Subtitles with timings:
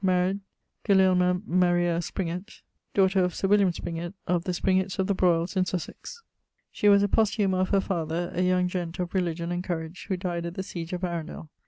[0.03, 0.39] married
[0.83, 2.63] Gulielma Maria Springet,
[2.95, 6.23] daughter of Sir William Springet, of the Springets of the Broyles in Sussex.
[6.71, 8.97] She was a posthuma of her father, a young gent.
[8.97, 11.51] of religion and courage who dyed at the siege of Arundel.